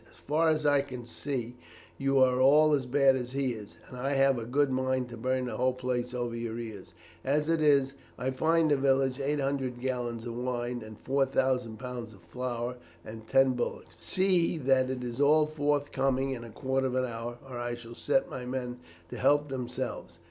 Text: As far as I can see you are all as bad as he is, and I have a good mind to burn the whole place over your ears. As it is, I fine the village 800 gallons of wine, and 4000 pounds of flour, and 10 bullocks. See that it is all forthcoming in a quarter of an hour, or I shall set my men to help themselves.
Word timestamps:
As 0.11 0.17
far 0.17 0.49
as 0.49 0.65
I 0.65 0.81
can 0.81 1.05
see 1.05 1.57
you 1.99 2.17
are 2.17 2.41
all 2.41 2.73
as 2.73 2.87
bad 2.87 3.15
as 3.15 3.33
he 3.33 3.51
is, 3.53 3.77
and 3.87 3.99
I 3.99 4.13
have 4.13 4.39
a 4.39 4.45
good 4.45 4.71
mind 4.71 5.09
to 5.09 5.15
burn 5.17 5.45
the 5.45 5.57
whole 5.57 5.73
place 5.75 6.11
over 6.11 6.35
your 6.35 6.57
ears. 6.57 6.95
As 7.23 7.49
it 7.49 7.61
is, 7.61 7.93
I 8.17 8.31
fine 8.31 8.69
the 8.69 8.77
village 8.77 9.19
800 9.19 9.79
gallons 9.79 10.25
of 10.25 10.33
wine, 10.35 10.81
and 10.81 10.97
4000 10.99 11.77
pounds 11.77 12.13
of 12.13 12.23
flour, 12.23 12.77
and 13.05 13.27
10 13.27 13.53
bullocks. 13.53 13.95
See 13.99 14.57
that 14.57 14.89
it 14.89 15.03
is 15.03 15.21
all 15.21 15.45
forthcoming 15.45 16.31
in 16.31 16.43
a 16.43 16.49
quarter 16.49 16.87
of 16.87 16.95
an 16.95 17.05
hour, 17.05 17.37
or 17.47 17.59
I 17.59 17.75
shall 17.75 17.93
set 17.93 18.27
my 18.27 18.43
men 18.43 18.79
to 19.11 19.19
help 19.19 19.49
themselves. 19.49 20.17